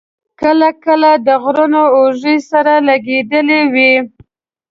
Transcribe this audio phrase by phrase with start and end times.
[0.41, 3.93] کله کله د غرونو اوږې سره لګېدلې وې.